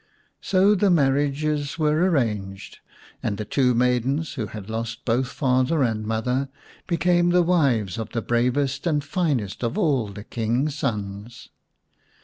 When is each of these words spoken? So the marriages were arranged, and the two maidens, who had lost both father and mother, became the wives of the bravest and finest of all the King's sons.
So 0.41 0.73
the 0.73 0.89
marriages 0.89 1.77
were 1.77 2.09
arranged, 2.09 2.79
and 3.21 3.37
the 3.37 3.45
two 3.45 3.75
maidens, 3.75 4.33
who 4.33 4.47
had 4.47 4.67
lost 4.67 5.05
both 5.05 5.27
father 5.27 5.83
and 5.83 6.07
mother, 6.07 6.49
became 6.87 7.29
the 7.29 7.43
wives 7.43 7.99
of 7.99 8.09
the 8.09 8.23
bravest 8.23 8.87
and 8.87 9.03
finest 9.03 9.61
of 9.63 9.77
all 9.77 10.07
the 10.07 10.23
King's 10.23 10.73
sons. 10.75 11.49